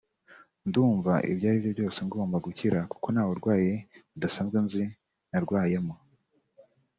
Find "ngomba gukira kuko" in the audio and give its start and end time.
2.07-3.07